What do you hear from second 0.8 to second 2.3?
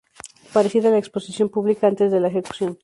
era la exposición pública antes de la